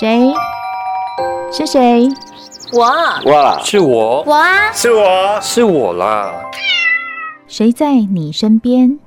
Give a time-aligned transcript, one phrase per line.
[0.00, 0.34] 谁？
[1.52, 2.08] 是谁？
[2.72, 2.84] 我。
[3.30, 4.24] 哇，是我。
[4.26, 6.32] 我啊，是我，是我啦。
[7.46, 8.98] 谁在你身边？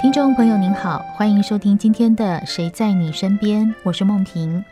[0.00, 4.64] 听众朋友您好，欢迎收听今天的《谁在你身边》，我是梦萍。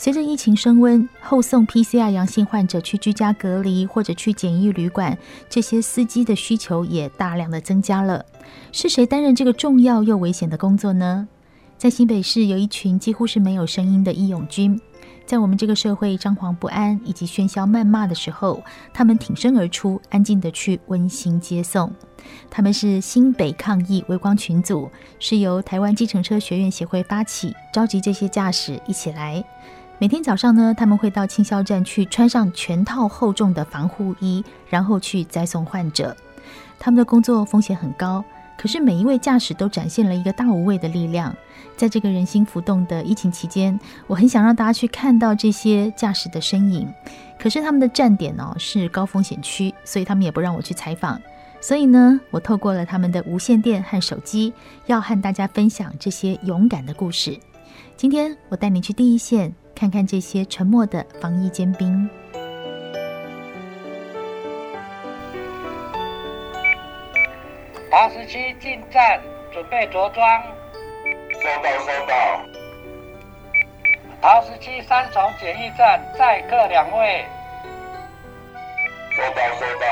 [0.00, 5.18] 随着疫情升温，后送 PCR 阳性患者去居家隔离或者去检疫旅馆，
[5.50, 8.24] 这些司机的需求也大量的增加了。
[8.70, 11.26] 是谁担任这个重要又危险的工作呢？
[11.76, 14.80] 在新北市有一群几乎是没有声音的义勇军，
[15.26, 18.62] 在我们这个社会张狂不安以及喧嚣谩骂的时候，
[18.94, 21.92] 他们挺身而出，安静的去温馨接送。
[22.48, 24.88] 他们是新北抗疫微光群组，
[25.18, 29.42] 是由台湾计程车学院协会发起，召集这些驾驶一起来。
[30.00, 36.16] 每天早上呢，他们会到清消站去穿上全套厚重的防护衣，然后去栽送患者。
[36.78, 38.24] 他们的工作风险很高，
[38.56, 41.34] 可是每一位驾驶都展现了一个大无畏的力量。
[41.76, 46.88] 在这个人心浮动的疫情期间，我很想让大家去看到这些驾驶的身影。
[47.36, 51.20] 可是他们的站点呢，是高风险区，所以他们也不让我去采访。
[51.60, 54.54] 所以呢，我透过了他们的无线电和手机，
[54.86, 57.36] 要和大家分享这些勇敢的故事。
[57.98, 59.52] 今天我带你去第一线。
[59.74, 62.08] 看看这些沉默的防疫尖兵。
[67.90, 69.20] 桃十七进站，
[69.52, 70.42] 准备着装。
[71.32, 72.14] 收到，收到。
[74.22, 77.24] 桃十七三重检疫站，载客两位。
[79.16, 79.86] 收到，收到。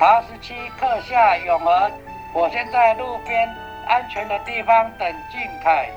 [0.00, 1.90] 桃十七客下永和，
[2.34, 3.48] 我先在路边
[3.90, 5.90] 安全的地方等静凯。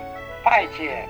[0.43, 1.05] 派遣。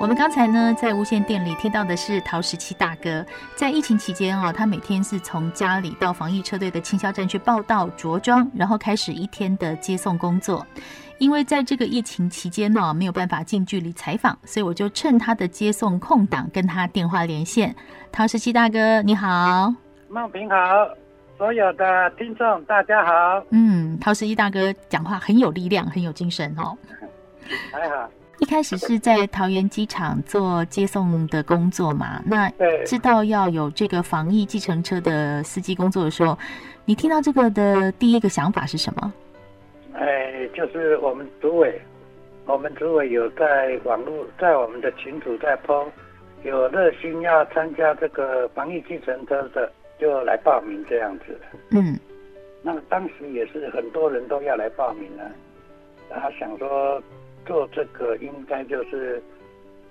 [0.00, 3.24] 我们刚才呢，在无线电里听到的是陶十七大哥。
[3.54, 10.66] 在疫情期间啊，他每天是从家里到防疫车队的清消站去报道、着装，然后开始一天的接送工作。
[11.18, 17.74] 因为在这个疫情期间呢，没有办法近距离采访，所以我就趁他的接送空档跟他电话连线。
[18.10, 19.72] 陶十七大哥，你好。
[20.10, 20.56] 孟平好。
[21.36, 23.44] 所有的听众，大家好。
[23.50, 26.76] 嗯，陶十一大哥讲话很有力量，很有精神哦。
[27.72, 28.08] 还好。
[28.38, 32.22] 一开始是在桃园机场做接送的工作嘛？
[32.24, 32.48] 那
[32.84, 36.38] 知道要有这个防疫计程车的司机工作的时候，
[36.84, 39.12] 你听到这个的第一个想法是什么？
[39.94, 41.80] 哎，就是我们组委，
[42.46, 45.86] 我们组委有在网络，在我们的群组在 po，
[46.44, 49.70] 有热心要参加这个防疫计程车的。
[50.04, 51.34] 就来报名这样子，
[51.70, 51.98] 嗯，
[52.62, 55.30] 那当时也是很多人都要来报名了，
[56.10, 57.02] 他想说
[57.46, 59.22] 做这个应该就是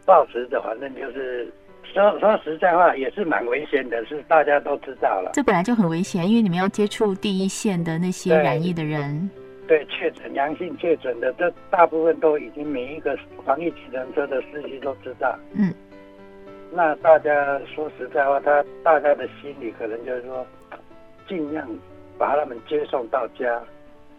[0.05, 1.51] 报时的，反正就是
[1.83, 5.31] 说说实在话也是蛮危险的，是大家都知道了。
[5.33, 9.27] 这本来就很危险，因为你们要接触第一线的那些染疫的人，
[9.67, 15.73] 对，确诊阳性确诊的，这大部分都已经每一个防疫计程车的司机都知道，嗯。
[16.75, 20.45] 那大家说实在话，他大家的心里可能就是说，
[21.27, 21.67] 尽量
[22.17, 23.61] 把他们接送到家，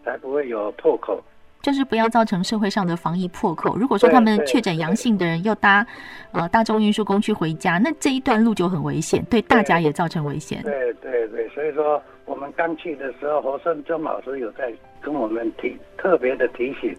[0.04, 1.20] 才不会有破口。
[1.62, 3.74] 就是不要造成社会上的防疫破口。
[3.74, 5.84] 如果说他们确诊阳性的人要搭
[6.30, 10.62] 呃大众运输工具回家，那这一段路就很危险，对大家也造成危险。
[10.62, 16.94] 对对对，所以说我们刚去的时候，侯胜忠老师有在跟我们提特别的提醒，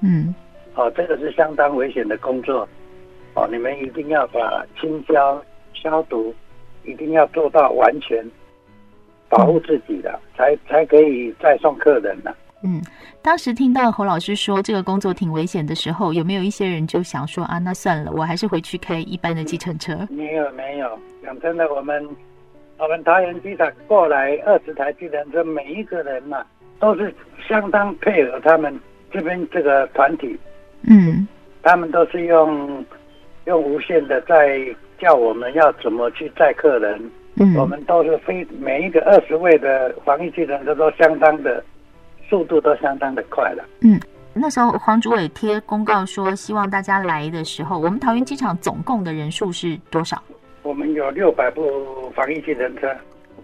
[0.00, 0.34] 嗯，
[0.74, 2.66] 哦，这个是相当危险的工作。
[3.36, 5.40] 哦，你们一定要把清消
[5.74, 6.34] 消毒，
[6.84, 8.24] 一定要做到完全
[9.28, 12.34] 保护自己的，才才可以再送客人呢。
[12.62, 12.80] 嗯，
[13.20, 19.94] 当时听到侯老师说这个工作挺危险的时候，有没有一些人就想说啊，那算了，我还是回去开一般的计程车？
[20.08, 22.08] 没有没有，讲真的，我们
[22.78, 26.46] 我们桃园机场过来二十台计程车，每一个人呐、啊、
[26.80, 27.14] 都是
[27.46, 28.80] 相当配合他们
[29.12, 30.38] 这边这个团体。
[30.88, 31.28] 嗯，
[31.62, 32.82] 他们都是用。
[33.46, 34.60] 用无线的在
[34.98, 41.62] 叫我们要怎么去载客人，嗯，我们都是非每一个二十位的防疫计程车都相当的
[42.28, 43.64] 速度都相当的快了。
[43.82, 44.00] 嗯，
[44.34, 50.20] 那时候黄主委贴公告说希望大家来的时候，我们桃园机场总共的人数是多少？
[50.62, 52.92] 我们有六百部防疫计程车，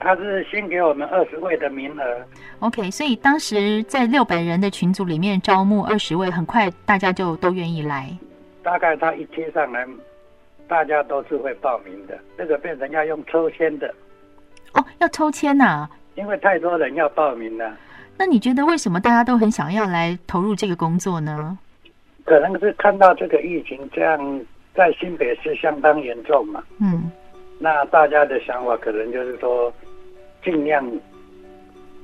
[0.00, 2.04] 他是先给我们二十位的名额。
[2.58, 8.10] OK，所以当时在六百人的群组里面招募二十位，很快大家就都愿意来。
[8.62, 9.86] 大概他一贴上来，
[10.68, 12.18] 大家都是会报名的。
[12.36, 13.92] 这个变成要用抽签的。
[14.74, 15.90] 哦，要抽签呐、啊？
[16.14, 17.74] 因为太多人要报名了。
[18.18, 21.58] 那你觉得为什么大家都很想要来投入这个工作呢？
[22.24, 24.40] 可能是看到这个疫情这样
[24.74, 26.62] 在新北市相当严重嘛。
[26.78, 27.10] 嗯。
[27.58, 29.72] 那大家的想法可能就是说，
[30.44, 30.84] 尽量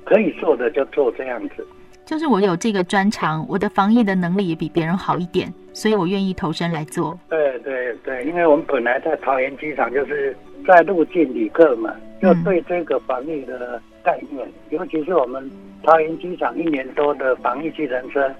[0.04, 1.66] 可以做的就做这样子。
[2.08, 7.18] 就是我有这个专长，我的防疫的能力也比别人好一点，所以我愿意投身来做。
[7.28, 10.34] 对对对，因为我们本来在桃园机场就是
[10.66, 15.50] 在入境旅客嘛，就对这个防疫的概念，嗯、尤其是我们
[15.82, 18.34] 桃园机场一年多的防疫计程车，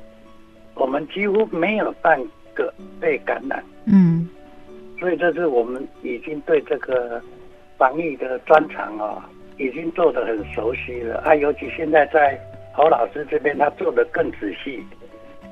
[0.75, 2.19] 我们几乎没有半
[2.55, 3.63] 个被感染。
[3.85, 4.27] 嗯。
[4.99, 7.21] 所以这是我们已经对这个
[7.77, 9.29] 防疫的专长啊，
[9.59, 11.35] 已经做得很熟悉了啊。
[11.35, 12.41] 尤其现在在
[12.73, 14.85] 侯老师这边，他做的更仔细，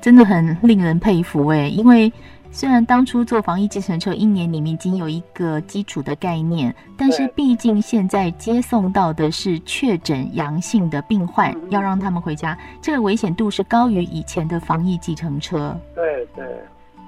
[0.01, 1.67] 真的很令人佩服哎。
[1.67, 2.11] 因为
[2.51, 15.77] 虽然当初做防疫计程车一年里面已经有一个基础的概念，但是毕竟现在接送到的是确诊阳性的病患，要让他们回家，这个危险度是高于以前的防疫计程车。
[15.93, 16.45] 对对。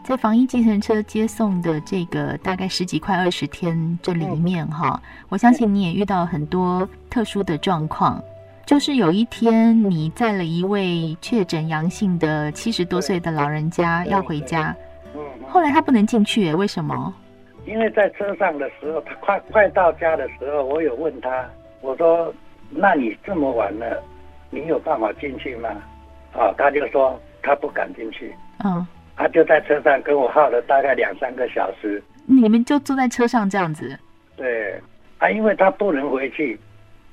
[0.03, 8.21] 在防疫计程车接送的这个大概十几块二十天这里面哈，我相信你也遇到很多特殊的状况。
[8.69, 14.75] 就是有一天你载了一位确诊阳性的七十多岁的老人家要回家，
[15.47, 17.11] 后来他不能进去，为什么？
[17.65, 21.49] 因为在车上的时候，他快快到家的时候，我有问他，
[21.81, 22.31] 我说
[22.69, 24.03] ：“那你这么晚了，
[24.51, 25.69] 你有办法进去吗？”
[26.37, 28.31] 啊，他就说他不敢进去。
[28.63, 28.85] 嗯。
[29.15, 32.03] 他就在车上跟我耗了大概两三个小时。
[32.27, 33.97] 你们就坐在车上这样子？
[34.37, 34.79] 对，
[35.17, 36.59] 啊，因为他不能回去，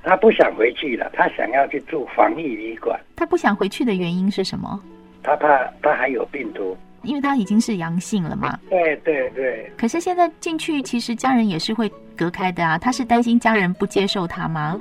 [0.07, 2.97] 他不想回去了，他想要去住防疫旅馆。
[3.17, 4.81] 他不想回去的原因是什么？
[5.21, 8.57] 他怕他还有病毒，因为他已经是阳性了嘛。
[8.71, 9.69] 对对对。
[9.77, 12.79] 可是现在进去，其实家人也是会隔开的啊。
[12.79, 14.81] 他是担心家人不接受他吗？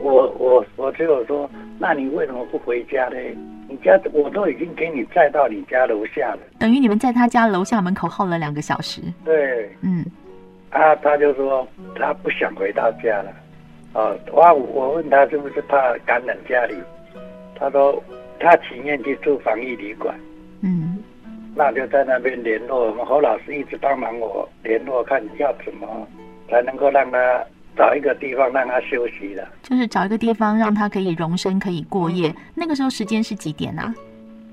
[0.00, 1.48] 我我我只有说，
[1.78, 3.16] 那你为什么不回家呢？
[3.68, 9.00] 你家我都已经给你载到你家楼下了，等于你们在他家楼下门口耗了两个小时。
[9.24, 10.04] 对，嗯，
[10.70, 11.64] 啊，他就说
[11.94, 13.32] 他不想回到家了，
[13.96, 16.74] 哦，我我问他是不是怕感染家里，
[17.58, 18.02] 他说
[18.38, 20.14] 他情愿去住防疫旅馆，
[20.60, 21.02] 嗯，
[21.54, 26.06] 那就在那边联络，我们侯老师一直帮忙我联络，看要怎么
[26.50, 27.42] 才能够让他。
[27.78, 32.34] 找一个地方让他休息的，就是找一个地方让他可以容身，可以过夜。
[32.54, 33.94] 那个时候时间是几点啊？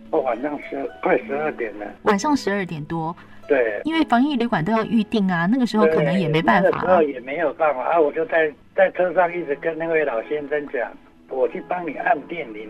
[0.10, 1.86] 哦，晚上十快十二点了。
[2.01, 3.16] 晚上十二点多。
[3.48, 6.69] 对，因为防疫旅馆都要预定啊，那个时候可能也没办法。
[6.69, 10.92] 那个时候也没有办法啊，我就在在车上一直跟那位老先生讲，
[11.30, 12.69] 我去帮你按电铃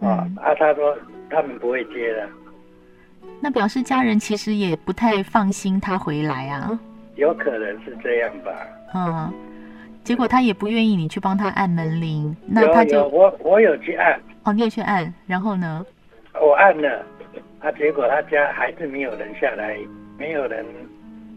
[0.00, 0.96] 啊，嗯、啊，他说
[1.30, 2.28] 他们不会接的。
[3.40, 6.78] 那表示家人其实也不太放心他回来啊。
[7.16, 8.52] 有可能是这样吧。
[8.94, 9.32] 嗯。
[10.02, 15.84] 结果他也不愿意你去帮他按门铃，那他就我我有去按哦，你也去按，然后呢？
[16.40, 17.04] 我按了，
[17.60, 19.78] 他结果他家还是没有人下来，
[20.20, 20.66] 没有人，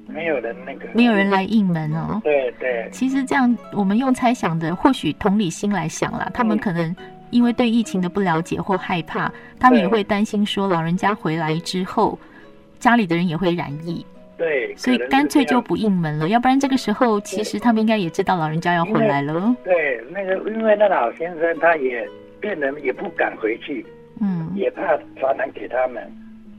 [0.08, 2.20] 没有人那个，没有人来应门哦。
[2.22, 2.90] 对对。
[2.92, 6.94] 其实这样，我们用猜想的，或许同理心来想啦，他们可能
[7.30, 12.20] 因为对疫情的不了解或害怕，他们也会担心说，老人家回来之后，
[12.78, 14.06] 家里的人也会染疫。
[14.38, 19.56] 对，所以干脆就不应门了，要不然这个时候其实他们应该也知道老人家要回来了。
[19.64, 22.06] 对，那个因为那老先生他也
[22.42, 23.86] 病人也不敢回去，
[24.20, 26.04] 嗯，也怕传染给他们。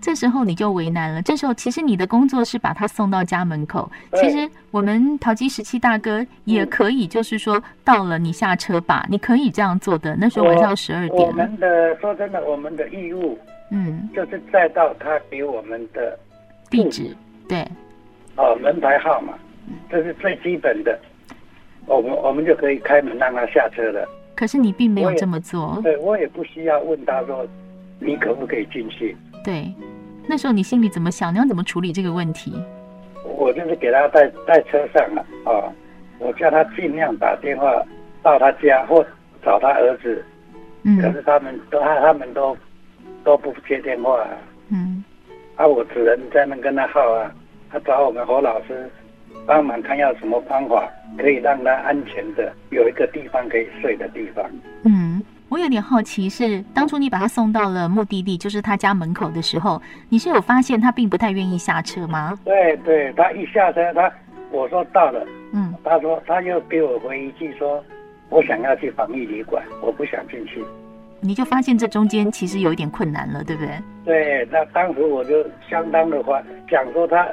[0.04, 1.23] 这时候你就为难了。
[1.23, 3.90] 这时候其实你的工作是把他送到家门口。
[4.12, 10.14] 其实我们桃机十七大哥也可以，就是说到了你下车吧，你可以这样做的。
[10.20, 11.26] 那时候晚上十二点。
[11.26, 13.38] 我们的说真的，我们的义务，
[13.70, 16.18] 嗯，就是再到他给我们的
[16.68, 17.16] 地址。
[17.49, 17.66] 对，
[18.37, 19.32] 哦，门牌号码，
[19.90, 21.00] 这是最基本的，
[21.87, 24.06] 我们我们就可以开门让他下车了。
[24.34, 25.80] 可是你并没有这么做。
[25.82, 27.46] 对，我也不需要问他说，
[27.99, 29.16] 你可不可以进去？
[29.42, 29.73] 对，
[30.26, 31.33] 那时候你心里怎么想？
[31.33, 32.52] 你要怎么处理这个问题？
[33.37, 35.73] 我就是给他在在车上了啊、哦，
[36.19, 37.71] 我叫他尽量打电话
[38.23, 39.04] 到他家或
[39.45, 40.25] 找他儿子。
[40.83, 41.00] 嗯。
[41.00, 42.57] 可是他们都他他们都
[43.23, 44.26] 都不接电话。
[44.71, 45.04] 嗯。
[45.57, 47.31] 啊，我只能在那跟他耗啊，
[47.71, 48.90] 他找我们侯老师
[49.47, 50.88] 帮忙，看要什么方法
[51.19, 54.45] 可以让他安全的有一个地方可以睡的地方。
[54.85, 55.13] 嗯，
[55.54, 62.37] 我有点好奇是，是当初你把他送到了目的地，就是他家门口的时候，你是有发现他并不太愿意下车吗？
[62.44, 64.12] 对对，他一下车，他
[64.50, 67.80] 我说到了，嗯，他说他又给我回一句说，
[68.30, 70.61] 我想要去防疫旅馆，我不想进去。
[71.20, 73.78] 你就发现这中间其实有一点困难了，对不对？
[74.04, 77.28] 对，那当时我就相当的话想说，他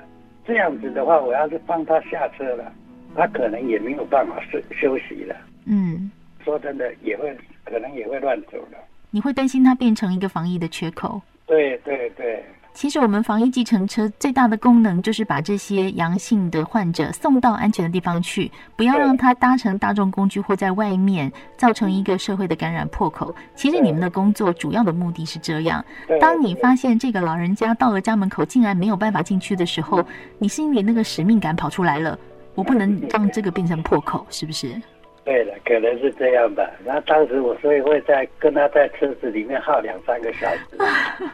[0.46, 2.72] 这样子的话，我要是帮他下车了，
[3.16, 5.36] 他可能也没有办法休休息了。
[5.66, 6.12] 嗯，
[6.46, 7.36] 说真的也会
[7.72, 8.78] 可能也会乱走的。
[9.10, 11.22] 你会担心它变成一个防疫的缺口？
[11.48, 12.44] 对对对。
[12.74, 23.36] 其实我们防疫计程车最大的功能就是把这些阳性的患者送到安全的地方去，不要让他搭乘大众工具或在外面造成一个社会的感染破口。
[23.56, 25.84] 其实你们的工作主要的目的是这样。
[26.22, 30.02] 当你发现这个老人家到了家门口竟然没有办法进去的时候，
[30.40, 32.18] 你心里那个使命感跑出来了，
[32.56, 34.82] 我不能让这个变成破口，是不是？
[35.24, 36.70] 对的，可能是这样吧。
[36.86, 40.66] 然后当时我所以会在跟他在车子里面耗两三个小时。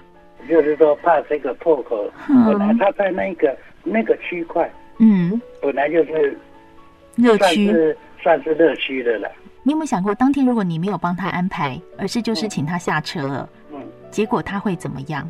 [0.48, 2.10] 就是说，怕这个破口，
[2.46, 6.38] 本来他在那个那个区块，嗯，本来就是
[7.18, 7.70] 热区，
[8.22, 9.30] 算是热区的了。
[9.64, 15.28] 你有没有想过，当天如果你没有帮他安排，而是就是请他下车了，嗯，结果他会怎么样？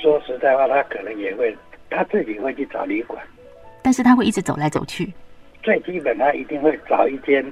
[0.00, 1.56] 说实在话，他可能也会
[1.90, 3.20] 他自己会去找旅馆，
[3.82, 5.12] 但是他会一直走来走去。
[5.62, 7.44] 最基本，他一定会找一间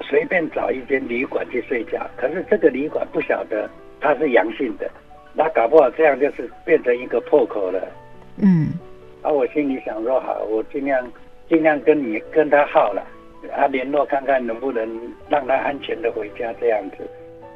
[0.00, 2.04] 随便找一间旅馆去睡觉。
[2.16, 3.68] 可是这个旅馆不晓得
[4.00, 4.90] 他是阳性的。
[5.34, 7.80] 那搞不好这样就是变成一个破口了。
[8.36, 8.72] 嗯，
[9.22, 11.10] 啊，我心里想说好，我尽量
[11.48, 13.06] 尽量跟你跟他耗了，
[13.54, 14.86] 啊，联络看看能不能
[15.28, 16.98] 让他安全的回家这样子。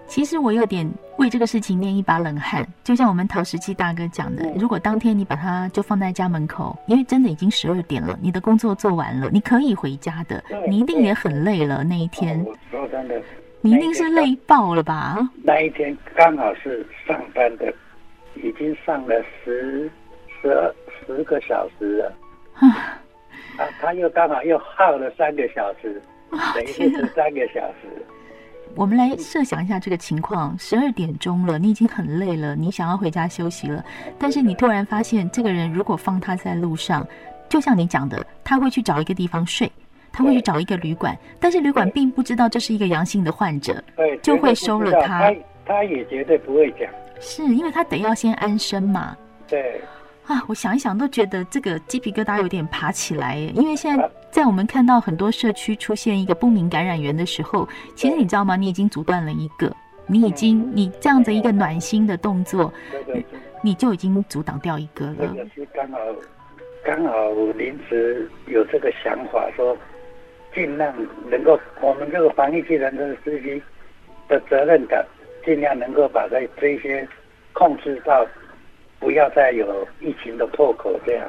[0.06, 12.44] 其实我有点为这个事情捏一把冷汗，就像我们陶石器大哥讲的，如果当天你把它就放在家门口，因为真的已经十二点了，你的工作做完了，你可以回家的，你一定也很累了那一天。
[12.70, 13.20] 说真的。
[13.62, 15.18] 你一定是累爆了吧？
[15.42, 17.72] 那一天刚好是上班的，
[18.36, 19.90] 已经上了十、
[20.40, 20.72] 十二、
[21.04, 22.12] 十个小时了。
[22.54, 23.02] 啊，
[23.80, 26.00] 他又刚好又耗了三个小时，
[26.54, 28.06] 等于是十三个小时。
[28.74, 33.84] 我们来设想一下这个情况：十二点钟了，你已经很累了，你想要回家休息了，
[34.18, 37.06] 但是你突然发现，这个人如果放他在路上，
[37.48, 39.70] 就像你讲的，他会去找一个地方睡。
[40.12, 45.30] 他会去找一个旅馆，但是旅馆并不知道这是一个阳性的患者，对，就会收了他。
[45.30, 46.88] 他他也绝对不会讲，
[47.20, 49.14] 是因为他得要先安身嘛。
[49.46, 49.78] 对
[50.26, 53.52] 啊，我想一想都觉得这个鸡皮疙瘩有点爬起来耶。
[53.54, 58.56] 因为现在在我们看到很多社区出现一个不明感染源的时候，其实你知道吗？
[58.56, 59.74] 你已经阻断了一个，
[60.06, 62.72] 你已经你这样子一个暖心的动作，
[63.62, 65.34] 你就已经阻挡掉一个了。
[65.72, 65.98] 刚好
[66.84, 69.76] 刚好临时有这个想法说。
[70.54, 70.90] 尽量
[71.30, 73.62] 能够，我们这个防疫计程车司机
[74.26, 75.04] 的责任感，
[75.44, 77.06] 尽量能够把这这些
[77.52, 78.26] 控制到，
[78.98, 80.92] 不要再有疫情的破口。
[81.06, 81.26] 这样，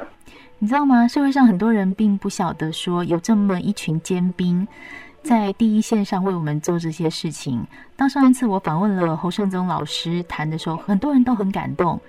[0.58, 1.06] 你知道吗？
[1.08, 4.66] 社会上很多人并不晓得说有这么一群尖兵
[5.22, 7.66] 在第一线上为我们做这些事情。
[7.96, 12.00] 当上一次我访问了侯胜宗老师谈的时候，很多人都很感动，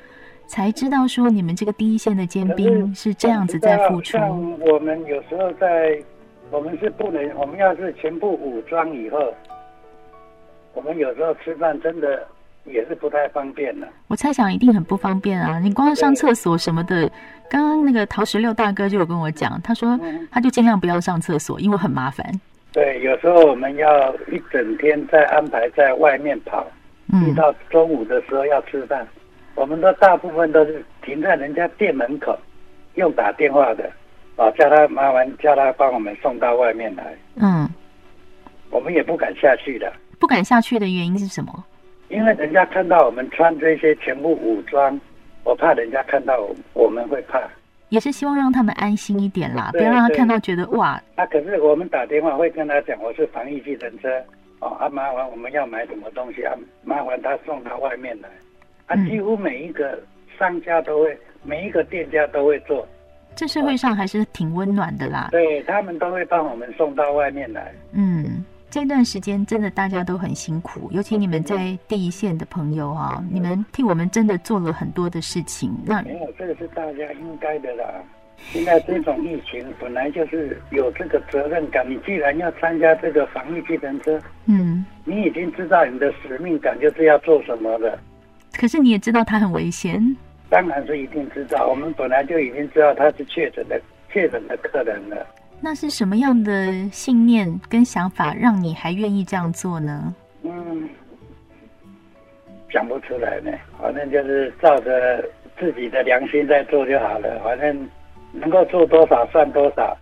[0.47, 4.17] 才知道说你们这个第一线的尖兵是这样子在付出。
[4.59, 6.01] 我们有时候在。
[6.51, 9.31] 我们是不能，我们要是全部武装以后，
[10.73, 12.27] 我们有时候吃饭真的
[12.69, 13.87] 也是不太方便的。
[14.07, 15.59] 我猜想一定很不方便啊！
[15.59, 17.09] 你光上厕所什么的，
[17.49, 19.99] 刚刚那个陶十六大哥就有跟我讲，他说
[20.31, 22.25] 他就尽量不要上厕所，因为很麻烦。
[22.71, 26.65] 对，有时候我们要一整天在安排在外面跑，
[27.11, 29.07] 嗯到中午的时候要吃饭，
[29.55, 32.37] 我们都大部分都是停在人家店门口，
[32.95, 33.89] 用打电话的。
[34.35, 37.13] 啊，叫他麻烦，叫他帮我们送到外面来。
[37.35, 37.69] 嗯，
[38.69, 39.91] 我们也不敢下去的。
[40.17, 41.65] 不敢下去的原因是什么？
[42.09, 44.99] 因为人家看到我们穿这些全部武装，
[45.43, 46.39] 我怕人家看到
[46.73, 47.41] 我们会怕。
[47.89, 51.01] 也是希望让他们安心一点啦，不要让他看到觉得哇。
[51.15, 54.07] 那、啊、可是我们打电话会跟他讲，我是防疫计程车。
[54.59, 56.53] 哦，啊，麻烦我们要买什么东西啊？
[56.83, 58.29] 麻烦他送到外面来。
[58.87, 59.97] 啊，几乎每一个
[60.37, 62.87] 商家都会，每一个店家都会做。
[63.35, 65.29] 这社会上还是挺温暖的啦。
[65.31, 67.73] 对，他们都会帮我们送到外面来。
[67.93, 75.75] 嗯，这段时间真的大家都很辛苦，尤其你们在第一线的朋友啊，你们替我们真的做了很多的事情。
[75.83, 77.85] 那没有，这个是大家应该的啦。
[78.37, 81.83] 现在这种疫情本来就是有这个责任感。
[81.89, 87.99] 你既然要参加这个防疫计程车，嗯，你已经知道你的使命感就是要做什么的。
[88.53, 90.15] 可是你也知道它很危险。
[90.47, 95.25] 当然是一定知道，我们本来就已经知道他是确诊的确诊的客人了。
[95.61, 100.15] 那是什么样的信念跟想法让你还愿意这样做呢？
[100.43, 100.89] 嗯，
[102.71, 105.23] 讲不出来呢，反正就是照着
[105.59, 107.89] 自己的良心在做就好了，反正
[108.31, 109.95] 能够做多少算多少。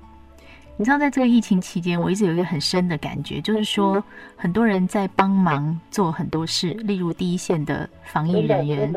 [0.77, 4.03] 你知道，在这个疫情期间，我一直有一个很深的感觉，就是说
[4.35, 8.93] 很多人在帮忙做很多事，例如第一线的防疫人员。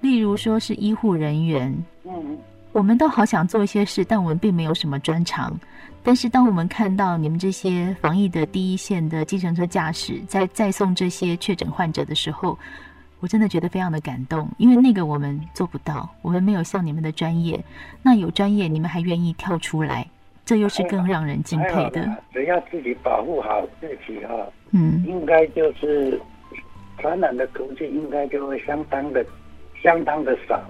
[0.00, 2.38] 例如说是医护人员，嗯，
[2.76, 5.58] 我们都好想做一些事，但我们并没有什么专长。
[6.02, 12.58] 但是，当我们看到你们这些防疫的第一线的计程车驾驶在载送这些确诊患者的时候，
[13.20, 17.58] 我真的觉得非常的感动，因为那个我们做不到，我们没有像你们的专业。
[18.02, 20.06] 那有专业，你们还愿意跳出来，
[20.44, 22.06] 这又是更让人敬佩的。
[22.30, 24.34] 只要自己保护好自己哈，
[24.72, 26.20] 嗯，应该就是
[26.98, 29.24] 传染的途径应该就会相当的、
[29.82, 30.60] 相当的少。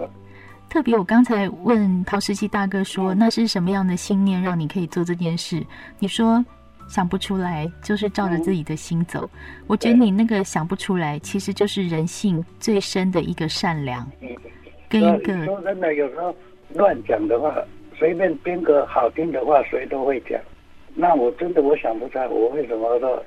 [0.69, 5.65] 特别，我刚才问陶石溪大哥说，那是什么样的信念让你可以做这件事？
[5.97, 6.43] 你说
[6.89, 9.29] 想不出来，就是照着自己的心走。
[9.65, 14.05] 我觉得你那个想不出来，其实就是人性最深的一个善良，
[14.89, 16.35] 跟一个说真的，有时候
[16.73, 17.55] 乱讲的话，
[17.97, 20.39] 随便编个好听的话，谁都会讲。
[20.93, 23.23] 那我真的我想不出来，我为什么说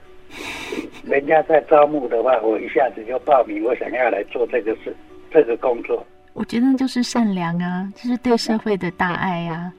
[1.04, 4.94] 人家在招募的话，我一下子就报名，我想要来做这个事，
[5.30, 6.06] 这个工作。
[6.32, 9.72] 我觉得就是善良啊，就是对社会的大爱啊，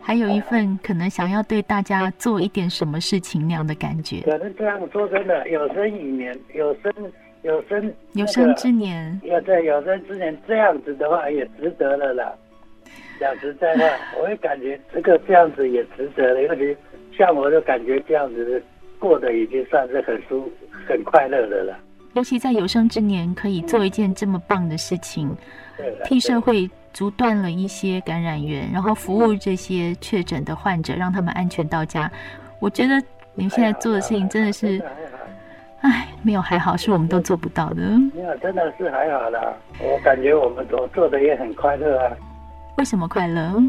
[0.00, 4.20] 还有一份可能想要对大家做一点什么事情那样的感觉。
[4.20, 6.92] 可能这样说真的，有生以年，有生
[7.42, 12.32] 有生有生之年，要在有生之年这样子的话也值得了啦。
[13.18, 13.84] 讲实在话，
[14.20, 16.76] 我也感觉这个这样子也值得了，尤其
[17.16, 18.62] 像我就感觉这样子
[18.98, 20.52] 过得已经算是很舒
[20.86, 21.78] 很快乐的了。
[22.12, 25.34] 尤其在有生之年可以做一件这么棒的事情。
[26.04, 32.10] 替社会阻断了一些感染源，然后服务这些确诊的患者，让他们安全到家。
[32.60, 32.96] 我觉得
[33.34, 34.80] 你们现在做的事情真的是，
[35.80, 37.82] 哎，没有还好，是我们都做不到的。
[38.14, 39.52] 没有，真的是还好啦。
[39.80, 42.16] 我感觉我们做做的也很快乐啊。
[42.78, 43.62] 为什么快乐？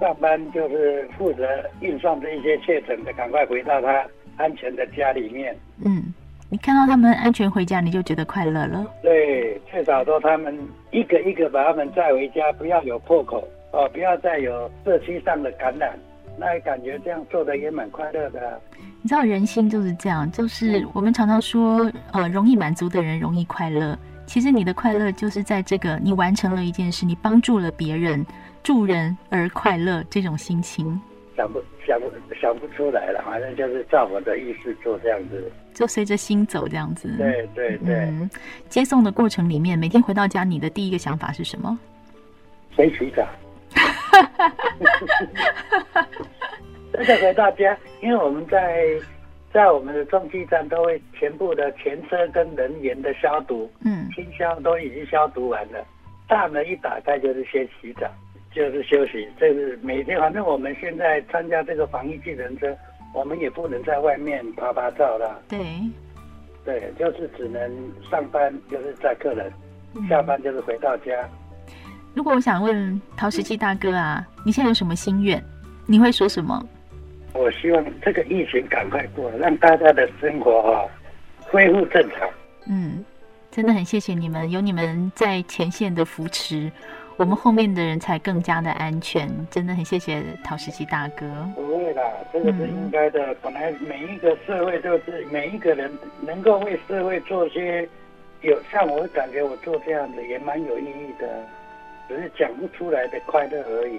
[0.00, 1.48] 上班就是负责
[1.80, 4.04] 运送这一些确诊的，赶快回到他
[4.36, 5.56] 安全的家里面。
[5.84, 6.14] 嗯。
[6.50, 8.86] 你看到他们安全回家，你就觉得快乐了。
[9.02, 10.58] 对，至少说他们
[10.90, 15.98] 一个一个把他们载回家，不要有破口哦，不要再有社区上的感染，
[16.38, 18.56] 那感觉这样做的也蛮快乐的啊。
[19.02, 23.96] 你知道人心就是这样，就是我们常常说，呃，容易满足的人容易快乐。
[24.24, 28.24] 其实你的快乐就是在这个，你完成了一件事，你帮助了别人，
[28.62, 30.98] 助人而快乐这种心情。
[31.38, 37.08] 想不想不想不出来了，反正就是照我的意思做这样子，就随着心走这样子。
[37.16, 38.28] 对对对、嗯。
[38.68, 41.78] 接送的过程里面，每天回到家，你的第一个想法是什么？
[42.74, 43.24] 先洗澡。
[46.92, 48.84] 真的回到家，因为我们在
[49.52, 55.86] 在我们的中继站都会全部的前车跟人员的消毒，嗯，清消都已经消毒完了，
[56.26, 58.10] 大门一打开就是先洗澡。
[58.58, 60.18] 就是休息，这是每天。
[60.18, 62.76] 反正我们现在参加这个防疫计程车，
[63.14, 65.40] 我们也不能在外面拍拍照了。
[65.48, 65.64] 对，
[66.64, 67.70] 对，就是只能
[68.10, 69.48] 上班就是载客人，
[69.94, 71.12] 嗯，下班就是回到家。
[72.14, 75.40] 如果我想问陶石溪大哥啊，你现在有什么心愿？
[75.86, 76.60] 你会说什么？
[77.34, 80.84] 我希望这个疫情赶快过，让大家的生活哈
[81.42, 82.28] 恢复正常。
[82.66, 83.04] 嗯，
[83.52, 86.72] 真的很谢谢你们，有你们在前线的扶持。
[87.18, 91.26] 我们后面的人才更加的安全，真的很谢谢陶石溪大哥。
[91.56, 93.32] 不会啦，这个是应该的。
[93.32, 97.88] 嗯、本来每一个社会都是每一个人能够为社会做些
[98.42, 101.44] 有，像我感觉我做这样子也蛮有意义的，
[102.08, 103.98] 只是讲不出来的快乐而已。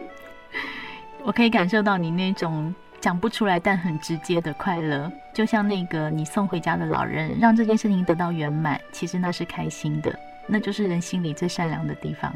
[1.26, 12.34] 我可以感受到你那种讲不出来但很直接的快乐，就像那个你送回家的老人，让这件事情得到圆满，其实那是开心的，那就是人心里最善良的地方。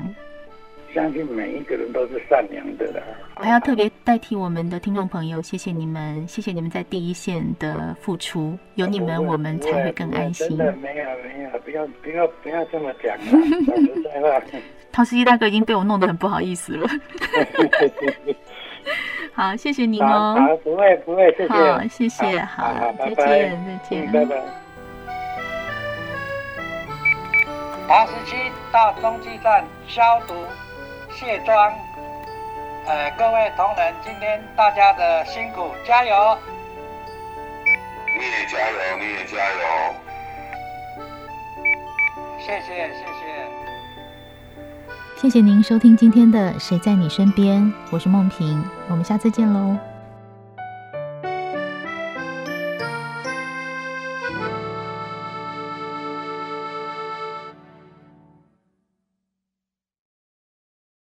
[0.94, 3.02] 相信每一个人都是善良的啦。
[3.38, 10.48] 我还要特别代替我们的听众朋友，谢谢你们，谢谢你们在第一线的付出，有你们我们才会更安心。
[10.50, 13.32] 真的没有没有，不要不要不要这么讲实
[14.04, 14.42] 在话。
[14.92, 16.88] 陶司机大哥已经被我弄得很不好意思了。
[19.34, 20.36] 好，谢谢您哦。
[20.38, 21.54] 好，不会不会，谢谢。
[21.54, 24.36] 好，谢谢，好，好，再见，再见，拜拜。
[27.88, 28.36] 陶石溪
[28.72, 30.36] 到中继站消毒。
[31.24, 31.74] 卸妆，
[32.86, 36.38] 呃，各位同仁，今天大家的辛苦，加油！
[38.20, 39.96] 你也加油，你也加油！
[42.40, 43.48] 谢谢，谢谢。
[45.16, 49.78] 谢谢您收听今天的《谁在你身边》，我是梦萍，我们下次见喽。